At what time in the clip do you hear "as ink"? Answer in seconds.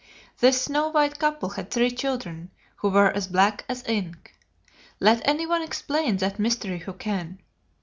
3.69-4.33